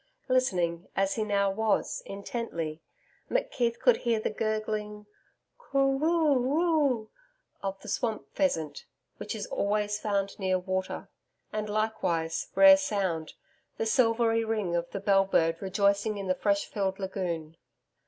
[0.27, 2.81] Listening, as he now was, intently,
[3.29, 5.05] McKeith could hear the gurgling
[5.59, 7.09] COO ROO ROO
[7.61, 8.87] of the swamp pheasant,
[9.17, 11.07] which is always found near water
[11.53, 13.33] and likewise rare sound
[13.77, 17.55] the silvery ring of the bell bird rejoicing in the fresh filled lagoon.